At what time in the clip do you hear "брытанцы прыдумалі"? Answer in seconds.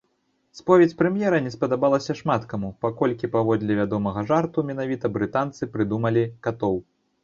5.17-6.31